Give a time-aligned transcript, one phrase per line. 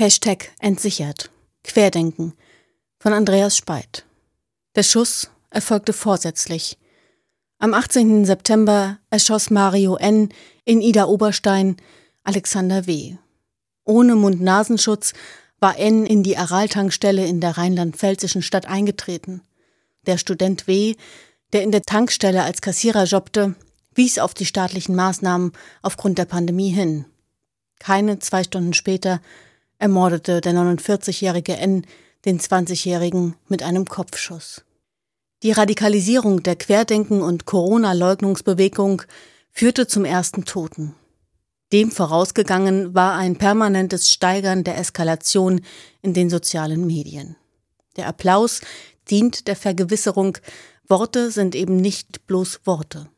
[0.00, 1.28] Hashtag entsichert.
[1.64, 2.34] Querdenken.
[3.00, 4.06] Von Andreas Speit.
[4.76, 6.78] Der Schuss erfolgte vorsätzlich.
[7.58, 8.24] Am 18.
[8.24, 10.28] September erschoss Mario N.
[10.64, 11.78] in Ida Oberstein
[12.22, 13.16] Alexander W.
[13.82, 15.14] Ohne Mund-Nasenschutz
[15.58, 16.06] war N.
[16.06, 19.42] in die Aral-Tankstelle in der rheinland-pfälzischen Stadt eingetreten.
[20.06, 20.94] Der Student W.,
[21.52, 23.56] der in der Tankstelle als Kassierer jobbte,
[23.96, 25.50] wies auf die staatlichen Maßnahmen
[25.82, 27.04] aufgrund der Pandemie hin.
[27.80, 29.20] Keine zwei Stunden später
[29.78, 31.86] ermordete der 49-jährige N
[32.24, 34.64] den 20-jährigen mit einem Kopfschuss.
[35.42, 39.02] Die Radikalisierung der Querdenken- und Corona-Leugnungsbewegung
[39.52, 40.94] führte zum ersten Toten.
[41.72, 45.60] Dem vorausgegangen war ein permanentes Steigern der Eskalation
[46.02, 47.36] in den sozialen Medien.
[47.96, 48.62] Der Applaus
[49.10, 50.38] dient der Vergewisserung,
[50.88, 53.08] Worte sind eben nicht bloß Worte.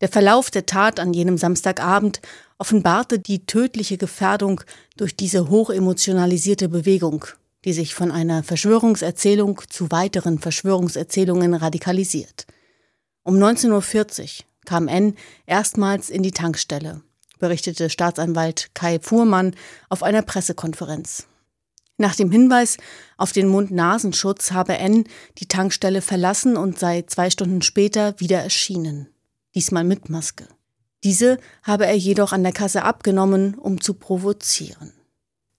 [0.00, 2.20] Der Verlauf der Tat an jenem Samstagabend
[2.58, 4.60] offenbarte die tödliche Gefährdung
[4.96, 7.24] durch diese hochemotionalisierte Bewegung,
[7.64, 12.46] die sich von einer Verschwörungserzählung zu weiteren Verschwörungserzählungen radikalisiert.
[13.22, 15.14] Um 19.40 Uhr kam N
[15.46, 17.02] erstmals in die Tankstelle,
[17.38, 19.54] berichtete Staatsanwalt Kai Fuhrmann
[19.88, 21.26] auf einer Pressekonferenz.
[21.96, 22.76] Nach dem Hinweis
[23.16, 25.04] auf den Mund-Nasenschutz habe N
[25.38, 29.08] die Tankstelle verlassen und sei zwei Stunden später wieder erschienen.
[29.54, 30.48] Diesmal mit Maske.
[31.04, 34.92] Diese habe er jedoch an der Kasse abgenommen, um zu provozieren.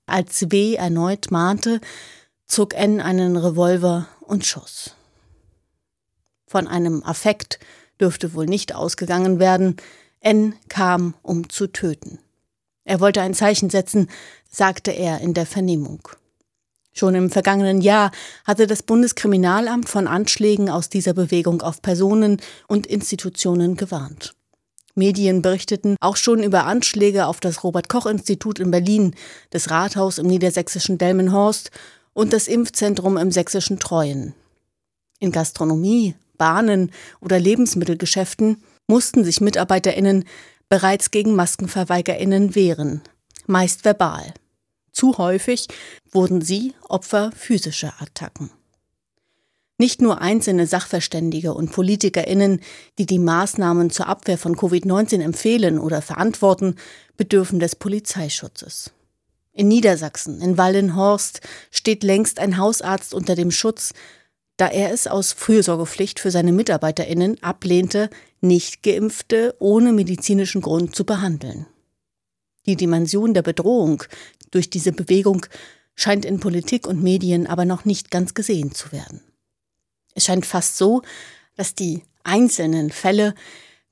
[0.08, 1.82] Als W erneut mahnte,
[2.46, 4.96] zog N einen Revolver und schoss.
[6.48, 7.60] Von einem Affekt
[8.00, 9.78] dürfte wohl nicht ausgegangen werden.
[10.20, 12.20] N kam, um zu töten.
[12.84, 14.10] Er wollte ein Zeichen setzen,
[14.50, 16.08] sagte er in der Vernehmung.
[16.92, 18.12] Schon im vergangenen Jahr
[18.46, 24.35] hatte das Bundeskriminalamt von Anschlägen aus dieser Bewegung auf Personen und Institutionen gewarnt.
[24.96, 29.14] Medien berichteten auch schon über Anschläge auf das Robert Koch Institut in Berlin,
[29.50, 31.70] das Rathaus im niedersächsischen Delmenhorst
[32.14, 34.34] und das Impfzentrum im sächsischen Treuen.
[35.20, 40.26] In Gastronomie, Bahnen oder Lebensmittelgeschäften mussten sich Mitarbeiterinnen
[40.70, 43.02] bereits gegen Maskenverweigerinnen wehren,
[43.48, 44.34] meist verbal.
[44.92, 45.68] Zu häufig
[46.12, 48.50] wurden sie Opfer physischer Attacken.
[49.78, 52.62] Nicht nur einzelne Sachverständige und Politikerinnen,
[52.98, 56.76] die die Maßnahmen zur Abwehr von Covid-19 empfehlen oder verantworten,
[57.18, 58.92] bedürfen des Polizeischutzes.
[59.52, 61.42] In Niedersachsen, in Wallenhorst,
[61.72, 63.94] steht längst ein Hausarzt unter dem Schutz,
[64.58, 68.10] da er es aus Fürsorgepflicht für seine Mitarbeiterinnen ablehnte,
[68.40, 71.66] nicht geimpfte ohne medizinischen Grund zu behandeln.
[72.66, 74.04] Die Dimension der Bedrohung
[74.52, 75.46] durch diese Bewegung
[75.96, 79.22] scheint in Politik und Medien aber noch nicht ganz gesehen zu werden.
[80.16, 81.04] Es scheint fast so,
[81.56, 83.36] dass die einzelnen Fälle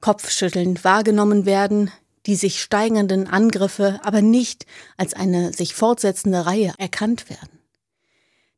[0.02, 1.92] kopfschüttelnd wahrgenommen werden,
[2.26, 4.66] die sich steigernden Angriffe aber nicht
[4.98, 7.60] als eine sich fortsetzende Reihe erkannt werden.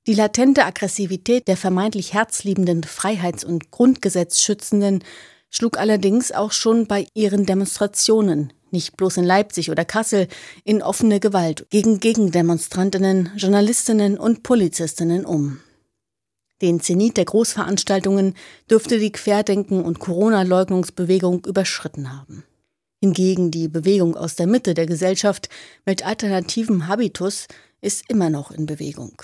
[0.07, 5.03] Die latente Aggressivität der vermeintlich herzliebenden, freiheits- und grundgesetzschützenden
[5.49, 10.27] schlug allerdings auch schon bei ihren Demonstrationen, nicht bloß in Leipzig oder Kassel,
[10.63, 15.59] in offene Gewalt gegen Gegendemonstrantinnen, Journalistinnen und Polizistinnen um.
[16.61, 18.33] Den Zenit der Großveranstaltungen
[18.69, 22.43] dürfte die Querdenken- und Corona-Leugnungsbewegung überschritten haben.
[23.01, 25.49] Hingegen die Bewegung aus der Mitte der Gesellschaft
[25.85, 27.47] mit alternativem Habitus
[27.81, 29.21] ist immer noch in Bewegung.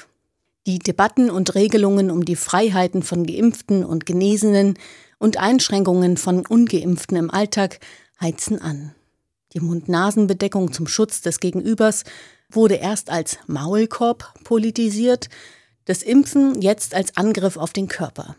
[0.68, 4.78] Die Debatten und Regelungen um die Freiheiten von Geimpften und Genesenen
[5.18, 7.80] und Einschränkungen von Ungeimpften im Alltag
[8.20, 8.94] heizen an.
[9.54, 12.04] Die Mund-Nasen-Bedeckung zum Schutz des Gegenübers
[12.50, 15.30] wurde erst als Maulkorb politisiert,
[15.86, 18.36] das Impfen jetzt als Angriff auf den Körper.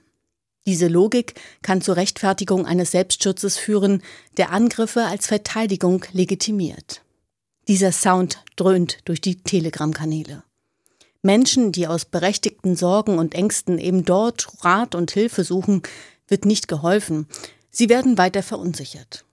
[0.66, 4.02] Diese Logik kann zur Rechtfertigung eines Selbstschutzes führen,
[4.36, 7.02] der Angriffe als Verteidigung legitimiert.
[7.68, 10.44] Dieser Sound dröhnt durch die Telegram-Kanäle.
[11.22, 15.82] Menschen, die aus berechtigten Sorgen und Ängsten eben dort Rat und Hilfe suchen,
[16.26, 17.28] wird nicht geholfen.
[17.70, 19.24] Sie werden weiter verunsichert.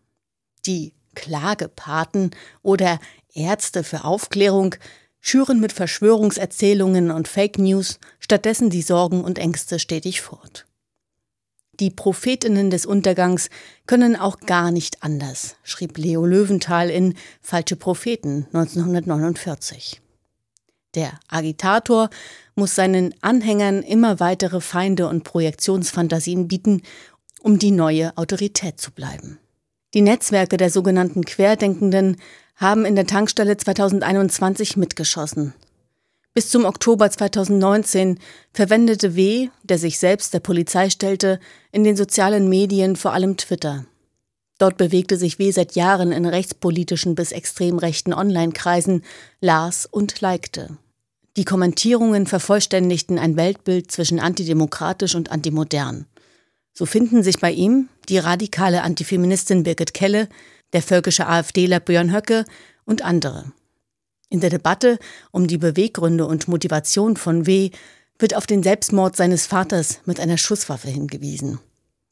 [0.65, 2.31] Die Klagepaten
[2.61, 2.99] oder
[3.33, 4.75] Ärzte für Aufklärung
[5.22, 10.66] schüren mit Verschwörungserzählungen und Fake News stattdessen die Sorgen und Ängste stetig fort.
[11.80, 13.50] Die Prophetinnen des Untergangs
[13.88, 20.01] können auch gar nicht anders, schrieb Leo Löwenthal in Falsche Propheten 1949.
[20.95, 22.10] Der Agitator
[22.56, 26.81] muss seinen Anhängern immer weitere Feinde und Projektionsfantasien bieten,
[27.42, 29.39] um die neue Autorität zu bleiben.
[29.94, 32.18] Die Netzwerke der sogenannten Querdenkenden
[32.59, 35.53] haben in der Tankstelle 2021 mitgeschossen.
[36.33, 38.19] Bis zum Oktober 2019
[38.53, 41.39] verwendete W., der sich selbst der Polizei stellte,
[41.71, 43.85] in den sozialen Medien vor allem Twitter.
[44.57, 49.03] Dort bewegte sich W seit Jahren in rechtspolitischen bis extrem rechten Online-Kreisen,
[49.39, 50.77] las und likte.
[51.38, 56.05] Die Kommentierungen vervollständigten ein Weltbild zwischen antidemokratisch und antimodern.
[56.73, 60.27] So finden sich bei ihm die radikale Antifeministin Birgit Kelle,
[60.74, 62.45] der völkische AfDler Björn Höcke
[62.86, 63.51] und andere.
[64.30, 65.00] In der Debatte
[65.31, 67.71] um die Beweggründe und Motivation von W
[68.19, 71.60] wird auf den Selbstmord seines Vaters mit einer Schusswaffe hingewiesen.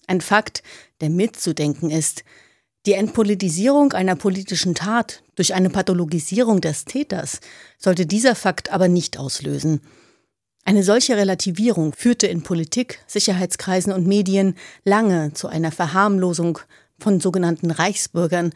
[0.07, 0.63] Ein Fakt,
[1.01, 2.23] der mitzudenken ist.
[2.85, 7.41] Die Entpolitisierung einer politischen Tat durch eine Pathologisierung des Täters
[7.77, 9.81] sollte dieser Fakt aber nicht auslösen.
[10.63, 16.59] Eine solche Relativierung führte in Politik, Sicherheitskreisen und Medien lange zu einer Verharmlosung
[16.99, 18.53] von sogenannten Reichsbürgern,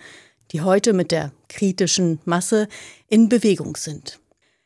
[0.51, 2.67] die heute mit der kritischen Masse
[3.07, 4.19] in Bewegung sind.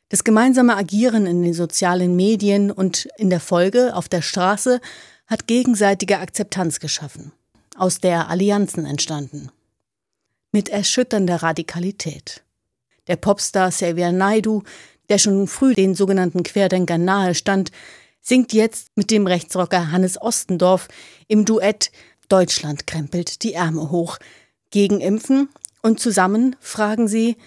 [0.10, 4.80] Das gemeinsame Agieren in den sozialen Medien und in der Folge auf der Straße
[5.28, 7.32] hat gegenseitige Akzeptanz geschaffen,
[7.76, 9.50] aus der Allianzen entstanden.
[10.52, 12.44] Mit erschütternder Radikalität.
[13.08, 14.64] Der Popstar Xavier Naidu,
[15.10, 17.72] der schon früh den sogenannten Querdenkern nahe stand,
[18.22, 20.88] singt jetzt mit dem Rechtsrocker Hannes Ostendorf
[21.28, 21.92] im Duett
[22.30, 24.18] Deutschland krempelt die Ärmel hoch
[24.72, 25.50] gegen Impfen
[25.82, 27.38] und zusammen fragen sie,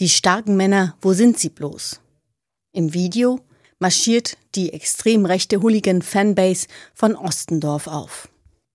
[0.00, 2.00] die starken Männer, wo sind sie bloß?
[2.72, 3.40] Im Video
[3.78, 8.28] marschiert die extrem rechte Hooligan-Fanbase von Ostendorf auf.